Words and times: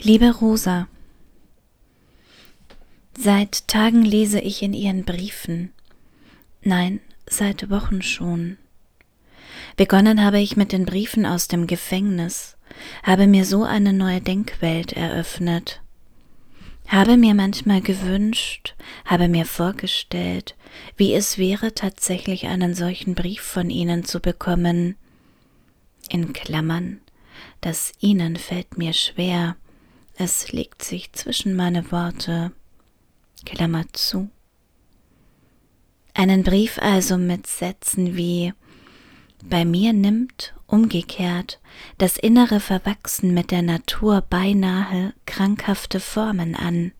Liebe 0.00 0.30
Rosa, 0.30 0.86
seit 3.18 3.66
Tagen 3.66 4.04
lese 4.04 4.38
ich 4.38 4.62
in 4.62 4.72
Ihren 4.72 5.04
Briefen, 5.04 5.72
nein, 6.62 7.00
seit 7.28 7.68
Wochen 7.68 8.00
schon. 8.00 8.58
Begonnen 9.76 10.22
habe 10.22 10.38
ich 10.38 10.56
mit 10.56 10.70
den 10.70 10.86
Briefen 10.86 11.26
aus 11.26 11.48
dem 11.48 11.66
Gefängnis, 11.66 12.56
habe 13.02 13.26
mir 13.26 13.44
so 13.44 13.64
eine 13.64 13.92
neue 13.92 14.20
Denkwelt 14.20 14.92
eröffnet, 14.92 15.80
habe 16.86 17.16
mir 17.16 17.34
manchmal 17.34 17.80
gewünscht, 17.80 18.76
habe 19.04 19.26
mir 19.26 19.46
vorgestellt, 19.46 20.54
wie 20.96 21.12
es 21.12 21.38
wäre, 21.38 21.74
tatsächlich 21.74 22.46
einen 22.46 22.74
solchen 22.76 23.16
Brief 23.16 23.40
von 23.40 23.68
Ihnen 23.68 24.04
zu 24.04 24.20
bekommen. 24.20 24.94
In 26.08 26.32
Klammern, 26.32 27.00
das 27.60 27.92
Ihnen 27.98 28.36
fällt 28.36 28.78
mir 28.78 28.92
schwer, 28.92 29.56
es 30.20 30.50
legt 30.50 30.82
sich 30.82 31.12
zwischen 31.12 31.54
meine 31.54 31.92
Worte. 31.92 32.50
Klammer 33.46 33.84
zu. 33.92 34.28
Einen 36.12 36.42
Brief 36.42 36.78
also 36.78 37.16
mit 37.16 37.46
Sätzen 37.46 38.16
wie 38.16 38.52
Bei 39.44 39.64
mir 39.64 39.92
nimmt 39.92 40.54
umgekehrt 40.66 41.60
das 41.98 42.16
innere 42.16 42.58
Verwachsen 42.58 43.32
mit 43.32 43.52
der 43.52 43.62
Natur 43.62 44.20
beinahe 44.28 45.14
krankhafte 45.24 46.00
Formen 46.00 46.56
an. 46.56 46.90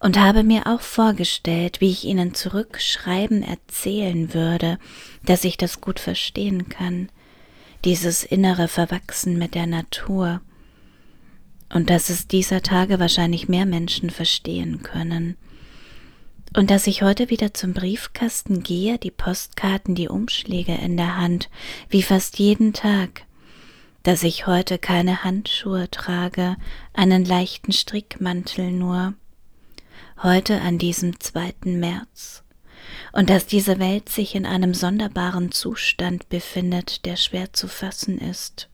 Und 0.00 0.18
habe 0.18 0.42
mir 0.42 0.66
auch 0.66 0.80
vorgestellt, 0.80 1.82
wie 1.82 1.90
ich 1.90 2.04
Ihnen 2.04 2.34
zurückschreiben 2.34 3.42
erzählen 3.42 4.32
würde, 4.32 4.78
dass 5.24 5.44
ich 5.44 5.58
das 5.58 5.82
gut 5.82 6.00
verstehen 6.00 6.70
kann, 6.70 7.10
dieses 7.84 8.24
innere 8.24 8.68
Verwachsen 8.68 9.38
mit 9.38 9.54
der 9.54 9.66
Natur, 9.66 10.40
und 11.74 11.90
dass 11.90 12.08
es 12.08 12.28
dieser 12.28 12.62
Tage 12.62 13.00
wahrscheinlich 13.00 13.48
mehr 13.48 13.66
Menschen 13.66 14.08
verstehen 14.08 14.82
können. 14.82 15.36
Und 16.56 16.70
dass 16.70 16.86
ich 16.86 17.02
heute 17.02 17.30
wieder 17.30 17.52
zum 17.52 17.74
Briefkasten 17.74 18.62
gehe, 18.62 18.96
die 18.96 19.10
Postkarten, 19.10 19.96
die 19.96 20.08
Umschläge 20.08 20.72
in 20.76 20.96
der 20.96 21.16
Hand, 21.16 21.50
wie 21.90 22.02
fast 22.02 22.38
jeden 22.38 22.74
Tag, 22.74 23.24
dass 24.04 24.22
ich 24.22 24.46
heute 24.46 24.78
keine 24.78 25.24
Handschuhe 25.24 25.90
trage, 25.90 26.56
einen 26.92 27.24
leichten 27.24 27.72
Strickmantel 27.72 28.70
nur, 28.70 29.14
heute 30.22 30.60
an 30.60 30.78
diesem 30.78 31.18
zweiten 31.18 31.80
März, 31.80 32.44
und 33.12 33.30
dass 33.30 33.46
diese 33.46 33.80
Welt 33.80 34.08
sich 34.08 34.36
in 34.36 34.46
einem 34.46 34.74
sonderbaren 34.74 35.50
Zustand 35.50 36.28
befindet, 36.28 37.04
der 37.04 37.16
schwer 37.16 37.52
zu 37.52 37.66
fassen 37.66 38.18
ist. 38.18 38.68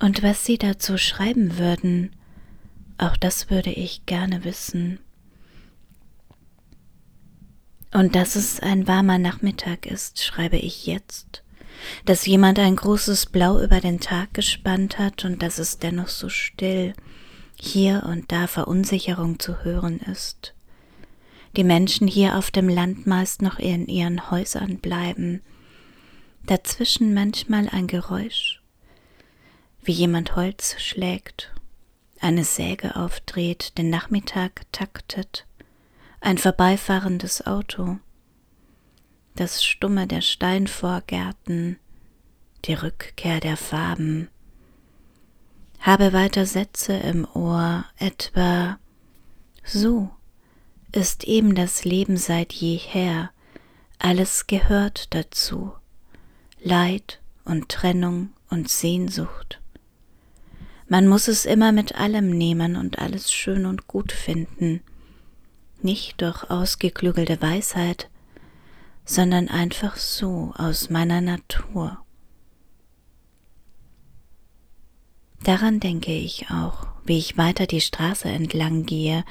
Und 0.00 0.22
was 0.22 0.44
Sie 0.44 0.58
dazu 0.58 0.96
schreiben 0.96 1.58
würden, 1.58 2.12
auch 2.98 3.16
das 3.16 3.50
würde 3.50 3.70
ich 3.70 4.06
gerne 4.06 4.44
wissen. 4.44 5.00
Und 7.92 8.14
dass 8.14 8.36
es 8.36 8.60
ein 8.60 8.86
warmer 8.86 9.18
Nachmittag 9.18 9.86
ist, 9.86 10.22
schreibe 10.22 10.56
ich 10.56 10.86
jetzt, 10.86 11.42
dass 12.04 12.26
jemand 12.26 12.58
ein 12.58 12.76
großes 12.76 13.26
Blau 13.26 13.60
über 13.60 13.80
den 13.80 13.98
Tag 13.98 14.34
gespannt 14.34 14.98
hat 14.98 15.24
und 15.24 15.42
dass 15.42 15.58
es 15.58 15.78
dennoch 15.78 16.08
so 16.08 16.28
still, 16.28 16.92
hier 17.60 18.04
und 18.06 18.30
da 18.30 18.46
Verunsicherung 18.46 19.40
zu 19.40 19.64
hören 19.64 19.98
ist. 19.98 20.54
Die 21.56 21.64
Menschen 21.64 22.06
hier 22.06 22.36
auf 22.36 22.52
dem 22.52 22.68
Land 22.68 23.06
meist 23.06 23.42
noch 23.42 23.58
in 23.58 23.88
ihren 23.88 24.30
Häusern 24.30 24.78
bleiben, 24.78 25.40
dazwischen 26.46 27.14
manchmal 27.14 27.68
ein 27.68 27.88
Geräusch 27.88 28.57
wie 29.82 29.92
jemand 29.92 30.36
Holz 30.36 30.80
schlägt, 30.80 31.52
eine 32.20 32.44
Säge 32.44 32.96
aufdreht, 32.96 33.78
den 33.78 33.90
Nachmittag 33.90 34.62
taktet, 34.72 35.46
ein 36.20 36.38
vorbeifahrendes 36.38 37.46
Auto, 37.46 37.98
das 39.34 39.64
Stumme 39.64 40.06
der 40.06 40.20
Steinvorgärten, 40.20 41.78
die 42.64 42.74
Rückkehr 42.74 43.40
der 43.40 43.56
Farben. 43.56 44.28
Habe 45.80 46.12
weiter 46.12 46.44
Sätze 46.44 46.94
im 46.94 47.24
Ohr, 47.34 47.84
etwa 47.98 48.78
so 49.64 50.10
ist 50.92 51.24
eben 51.24 51.54
das 51.54 51.84
Leben 51.84 52.16
seit 52.16 52.52
jeher, 52.52 53.30
alles 53.98 54.46
gehört 54.46 55.14
dazu, 55.14 55.72
Leid 56.60 57.20
und 57.44 57.68
Trennung 57.68 58.30
und 58.50 58.68
Sehnsucht. 58.68 59.60
Man 60.88 61.06
muss 61.06 61.28
es 61.28 61.44
immer 61.44 61.70
mit 61.70 61.96
allem 61.96 62.30
nehmen 62.30 62.76
und 62.76 62.98
alles 62.98 63.30
schön 63.30 63.66
und 63.66 63.88
gut 63.88 64.10
finden, 64.10 64.82
nicht 65.82 66.22
durch 66.22 66.48
ausgeklügelte 66.50 67.42
Weisheit, 67.42 68.08
sondern 69.04 69.48
einfach 69.48 69.96
so 69.96 70.54
aus 70.56 70.88
meiner 70.88 71.20
Natur. 71.20 71.98
Daran 75.44 75.80
denke 75.80 76.12
ich 76.12 76.50
auch, 76.50 76.88
wie 77.04 77.16
ich 77.16 77.38
weiter 77.38 77.66
die 77.66 77.80
Straße 77.80 78.28
entlang 78.28 78.84
gehe, 78.84 79.24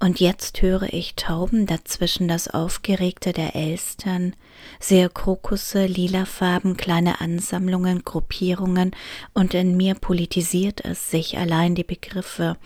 und 0.00 0.18
jetzt 0.18 0.62
höre 0.62 0.92
ich 0.92 1.14
Tauben 1.14 1.66
dazwischen 1.66 2.26
das 2.26 2.48
Aufgeregte 2.48 3.32
der 3.32 3.54
Elstern, 3.54 4.34
sehe 4.80 5.08
Krokusse, 5.08 5.86
lilafarben, 5.86 6.76
kleine 6.76 7.20
Ansammlungen, 7.20 8.04
Gruppierungen, 8.04 8.92
und 9.32 9.54
in 9.54 9.76
mir 9.76 9.94
politisiert 9.94 10.84
es 10.84 11.10
sich 11.10 11.38
allein 11.38 11.74
die 11.74 11.84
Begriffe, 11.84 12.56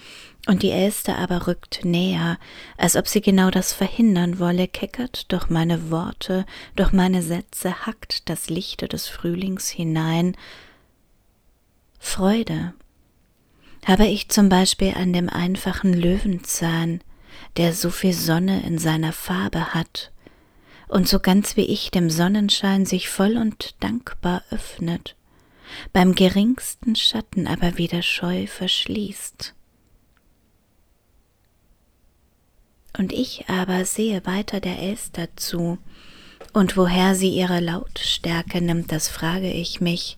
und 0.47 0.63
die 0.63 0.71
Elster 0.71 1.19
aber 1.19 1.47
rückt 1.47 1.85
näher, 1.85 2.39
als 2.77 2.97
ob 2.97 3.09
sie 3.09 3.21
genau 3.21 3.51
das 3.51 3.73
verhindern 3.73 4.39
wolle, 4.39 4.69
keckert 4.69 5.31
durch 5.33 5.51
meine 5.51 5.91
Worte, 5.91 6.47
durch 6.77 6.93
meine 6.93 7.23
Sätze, 7.23 7.87
hackt 7.87 8.29
das 8.31 8.49
Lichte 8.49 8.87
des 8.87 9.09
Frühlings 9.09 9.69
hinein. 9.69 10.37
Freude, 11.99 12.75
habe 13.87 14.07
ich 14.07 14.29
zum 14.29 14.49
Beispiel 14.49 14.95
an 14.95 15.13
dem 15.13 15.29
einfachen 15.29 15.93
Löwenzahn, 15.93 17.01
der 17.57 17.73
so 17.73 17.91
viel 17.91 18.13
Sonne 18.13 18.63
in 18.63 18.79
seiner 18.79 19.13
Farbe 19.13 19.75
hat 19.75 20.11
und 20.89 21.09
so 21.09 21.19
ganz 21.19 21.57
wie 21.57 21.65
ich 21.65 21.91
dem 21.91 22.11
Sonnenschein 22.11 22.87
sich 22.87 23.09
voll 23.09 23.37
und 23.37 23.75
dankbar 23.81 24.43
öffnet, 24.51 25.17
beim 25.93 26.15
geringsten 26.15 26.95
Schatten 26.97 27.47
aber 27.47 27.79
wieder 27.79 28.03
scheu 28.03 28.47
verschließt. 28.47 29.55
Und 32.97 33.13
ich 33.13 33.49
aber 33.49 33.85
sehe 33.85 34.25
weiter 34.25 34.61
der 34.61 34.79
Elster 34.79 35.29
zu, 35.37 35.79
und 36.53 36.77
woher 36.77 37.17
sie 37.17 37.31
ihre 37.31 37.59
Lautstärke 37.59 38.61
nimmt, 38.61 38.93
das 38.93 39.09
frage 39.09 39.51
ich 39.51 39.81
mich, 39.81 40.17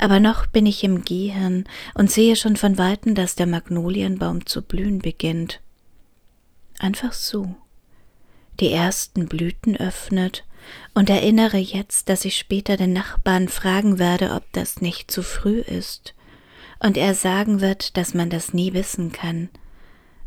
aber 0.00 0.18
noch 0.18 0.46
bin 0.46 0.64
ich 0.64 0.82
im 0.82 1.04
Gehen 1.04 1.68
und 1.94 2.10
sehe 2.10 2.34
schon 2.34 2.56
von 2.56 2.78
weitem, 2.78 3.14
dass 3.14 3.34
der 3.34 3.46
Magnolienbaum 3.46 4.46
zu 4.46 4.62
blühen 4.62 5.00
beginnt. 5.00 5.60
Einfach 6.78 7.12
so. 7.12 7.54
Die 8.60 8.72
ersten 8.72 9.26
Blüten 9.26 9.76
öffnet 9.76 10.44
und 10.94 11.10
erinnere 11.10 11.58
jetzt, 11.58 12.08
dass 12.08 12.24
ich 12.24 12.36
später 12.36 12.76
den 12.76 12.92
Nachbarn 12.92 13.48
fragen 13.48 13.98
werde, 13.98 14.32
ob 14.32 14.44
das 14.52 14.80
nicht 14.80 15.10
zu 15.10 15.22
früh 15.22 15.60
ist, 15.60 16.14
und 16.78 16.96
er 16.96 17.14
sagen 17.14 17.60
wird, 17.60 17.98
dass 17.98 18.14
man 18.14 18.30
das 18.30 18.54
nie 18.54 18.72
wissen 18.72 19.12
kann, 19.12 19.50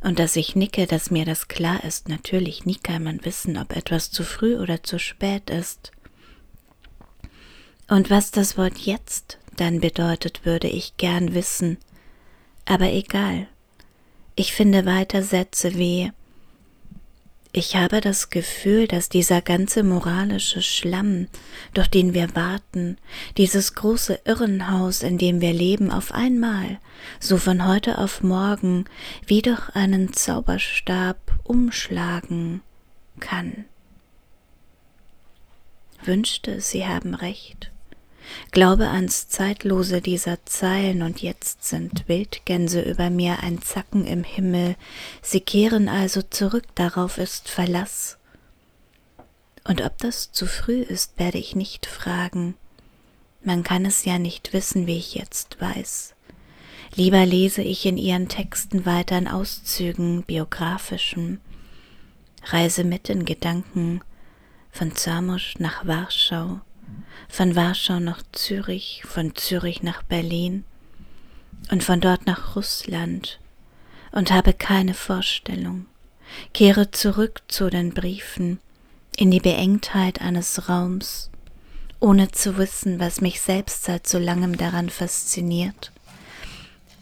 und 0.02 0.20
dass 0.20 0.36
ich 0.36 0.56
nicke, 0.56 0.86
dass 0.86 1.12
mir 1.12 1.26
das 1.26 1.48
klar 1.48 1.84
ist, 1.84 2.10
natürlich 2.10 2.66
nie 2.66 2.76
kann 2.76 3.04
man 3.04 3.24
wissen, 3.26 3.58
ob 3.58 3.76
etwas 3.76 4.12
zu 4.12 4.24
früh 4.24 4.58
oder 4.58 4.84
zu 4.84 5.00
spät 5.00 5.50
ist. 5.50 5.92
Und 7.88 8.10
was 8.10 8.32
das 8.32 8.58
Wort 8.58 8.78
jetzt 8.80 9.40
dann 9.58 9.80
bedeutet, 9.80 10.46
würde 10.46 10.68
ich 10.68 10.98
gern 10.98 11.34
wissen. 11.34 11.78
Aber 12.66 12.92
egal. 12.92 13.48
Ich 14.36 14.54
finde 14.54 14.86
weiter 14.86 15.22
Sätze 15.22 15.76
wie 15.76 16.12
Ich 17.52 17.76
habe 17.76 18.02
das 18.02 18.32
Gefühl, 18.32 18.88
dass 18.88 19.10
dieser 19.10 19.42
ganze 19.42 19.84
moralische 19.84 20.64
Schlamm, 20.64 21.28
durch 21.76 21.88
den 21.88 22.16
wir 22.16 22.36
warten, 22.36 22.98
dieses 23.38 23.76
große 23.76 24.22
Irrenhaus, 24.26 25.04
in 25.04 25.20
dem 25.20 25.40
wir 25.40 25.54
leben, 25.54 25.92
auf 25.92 26.12
einmal, 26.14 26.80
so 27.20 27.38
von 27.38 27.68
heute 27.68 28.00
auf 28.00 28.24
morgen, 28.24 28.86
wie 29.28 29.44
durch 29.44 29.70
einen 29.76 30.14
Zauberstab 30.14 31.18
umschlagen 31.44 32.62
kann. 33.20 33.66
Wünschte, 36.04 36.60
Sie 36.60 36.88
haben 36.88 37.14
recht. 37.14 37.73
Glaube 38.52 38.90
ans 38.90 39.28
Zeitlose 39.28 40.02
dieser 40.02 40.46
Zeilen, 40.46 41.02
und 41.02 41.22
jetzt 41.22 41.64
sind 41.64 42.08
Wildgänse 42.08 42.82
über 42.82 43.10
mir 43.10 43.40
ein 43.40 43.62
Zacken 43.62 44.06
im 44.06 44.24
Himmel, 44.24 44.76
sie 45.22 45.42
kehren 45.42 45.90
also 45.90 46.22
zurück, 46.22 46.66
darauf 46.76 47.18
ist 47.18 47.50
Verlass. 47.50 48.18
Und 49.64 49.82
ob 49.82 49.98
das 49.98 50.32
zu 50.32 50.46
früh 50.46 50.82
ist, 50.82 51.18
werde 51.18 51.38
ich 51.38 51.56
nicht 51.56 51.86
fragen. 51.86 52.56
Man 53.44 53.64
kann 53.64 53.86
es 53.86 54.06
ja 54.06 54.20
nicht 54.20 54.54
wissen, 54.54 54.88
wie 54.88 54.98
ich 54.98 55.16
jetzt 55.16 55.60
weiß. 55.60 56.14
Lieber 56.96 57.26
lese 57.26 57.62
ich 57.62 57.86
in 57.86 57.98
ihren 57.98 58.30
Texten 58.30 58.86
weiter 58.86 59.18
in 59.18 59.28
Auszügen 59.28 60.24
biografischen, 60.24 61.42
reise 62.46 62.84
mit 62.84 63.10
in 63.10 63.26
Gedanken 63.26 64.02
von 64.72 64.96
Zamosch 64.96 65.56
nach 65.60 65.88
Warschau, 65.88 66.62
von 67.30 67.56
Warschau 67.56 68.00
nach 68.00 68.22
Zürich, 68.32 69.04
von 69.06 69.36
Zürich 69.36 69.84
nach 69.84 70.04
Berlin 70.04 70.64
und 71.72 71.84
von 71.84 72.02
dort 72.02 72.26
nach 72.26 72.56
Russland 72.56 73.40
und 74.12 74.32
habe 74.32 74.54
keine 74.54 74.94
Vorstellung, 74.94 75.88
kehre 76.54 76.92
zurück 76.92 77.42
zu 77.48 77.70
den 77.70 77.94
Briefen, 77.94 78.60
in 79.16 79.32
die 79.32 79.40
Beengtheit 79.40 80.22
eines 80.22 80.70
Raums, 80.70 81.30
ohne 82.00 82.32
zu 82.32 82.58
wissen, 82.58 83.00
was 83.00 83.22
mich 83.22 83.42
selbst 83.42 83.84
seit 83.84 84.08
so 84.08 84.18
langem 84.18 84.58
daran 84.58 84.90
fasziniert. 84.90 85.92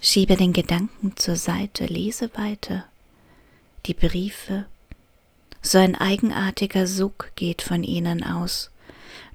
Schiebe 0.01 0.35
den 0.35 0.53
Gedanken 0.53 1.15
zur 1.15 1.35
Seite, 1.35 1.85
lese 1.85 2.31
weiter. 2.35 2.85
Die 3.85 3.93
Briefe, 3.93 4.65
so 5.61 5.77
ein 5.77 5.95
eigenartiger 5.95 6.87
Sog 6.87 7.31
geht 7.35 7.61
von 7.61 7.83
ihnen 7.83 8.23
aus. 8.23 8.71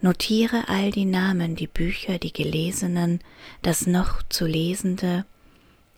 Notiere 0.00 0.69
all 0.69 0.90
die 0.90 1.05
Namen, 1.05 1.56
die 1.56 1.67
Bücher, 1.67 2.19
die 2.19 2.32
Gelesenen, 2.32 3.20
das 3.62 3.87
noch 3.87 4.23
zu 4.28 4.46
Lesende, 4.46 5.25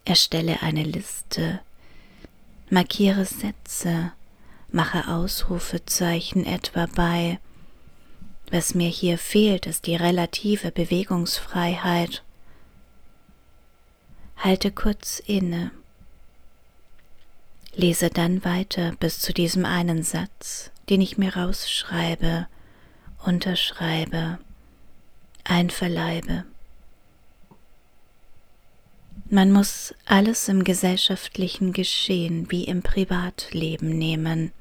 erstelle 0.04 0.62
eine 0.62 0.84
Liste, 0.84 1.60
markiere 2.70 3.24
Sätze, 3.24 4.12
mache 4.70 5.08
Ausrufezeichen 5.08 6.44
etwa 6.44 6.86
bei. 6.94 7.38
Was 8.50 8.74
mir 8.74 8.88
hier 8.88 9.18
fehlt, 9.18 9.66
ist 9.66 9.86
die 9.86 9.96
relative 9.96 10.70
Bewegungsfreiheit. 10.70 12.22
Halte 14.36 14.70
kurz 14.70 15.20
inne. 15.26 15.72
Lese 17.74 18.08
dann 18.08 18.44
weiter 18.44 18.92
bis 18.98 19.20
zu 19.20 19.32
diesem 19.32 19.64
einen 19.64 20.02
Satz, 20.02 20.70
den 20.88 21.00
ich 21.00 21.18
mir 21.18 21.36
rausschreibe, 21.36 22.46
unterschreibe, 23.28 24.38
einverleibe. 25.44 26.44
Man 29.28 29.52
muss 29.52 29.94
alles 30.06 30.48
im 30.48 30.64
gesellschaftlichen 30.64 31.74
Geschehen 31.74 32.50
wie 32.50 32.64
im 32.64 32.82
Privatleben 32.82 33.90
nehmen. 33.90 34.52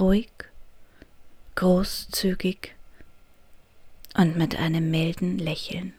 Ruhig, 0.00 0.30
großzügig 1.54 2.74
und 4.16 4.38
mit 4.38 4.58
einem 4.58 4.90
milden 4.90 5.38
Lächeln. 5.38 5.92